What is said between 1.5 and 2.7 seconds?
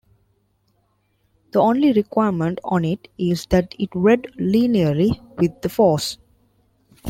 The only requirement